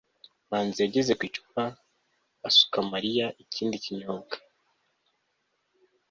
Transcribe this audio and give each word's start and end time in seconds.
manzi 0.49 0.77
yageze 0.83 1.11
ku 1.17 1.23
icupa 1.29 1.63
asuka 2.47 2.77
mariya 2.91 3.25
ikindi 3.43 3.75
kinyobwa 3.83 4.35